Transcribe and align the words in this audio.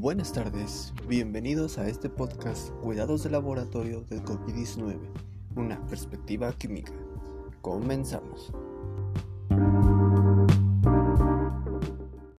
Buenas 0.00 0.32
tardes, 0.32 0.94
bienvenidos 1.06 1.76
a 1.76 1.86
este 1.86 2.08
podcast 2.08 2.70
Cuidados 2.76 3.22
de 3.22 3.28
Laboratorio 3.28 4.00
del 4.08 4.24
COVID-19, 4.24 4.98
una 5.56 5.86
perspectiva 5.88 6.50
química. 6.54 6.94
Comenzamos. 7.60 8.50